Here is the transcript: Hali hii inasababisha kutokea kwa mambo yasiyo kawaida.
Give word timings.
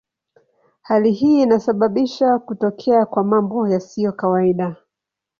Hali 0.81 1.11
hii 1.11 1.41
inasababisha 1.41 2.39
kutokea 2.39 3.05
kwa 3.05 3.23
mambo 3.23 3.67
yasiyo 3.67 4.11
kawaida. 4.11 4.75